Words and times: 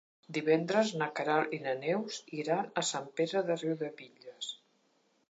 Divendres 0.35 0.93
na 1.01 1.09
Queralt 1.19 1.53
i 1.57 1.59
na 1.65 1.75
Neus 1.81 2.17
iran 2.37 2.71
a 2.83 2.85
Sant 2.93 3.07
Pere 3.21 3.45
de 3.51 3.59
Riudebitlles. 3.61 4.49